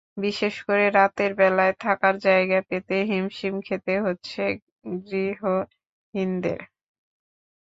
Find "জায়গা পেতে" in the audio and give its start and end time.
2.25-2.95